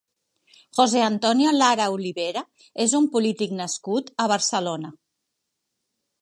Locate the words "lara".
1.57-1.85